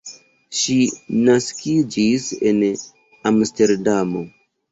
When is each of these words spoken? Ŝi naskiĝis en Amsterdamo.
Ŝi 0.59 0.77
naskiĝis 1.27 2.25
en 2.53 2.65
Amsterdamo. 3.33 4.27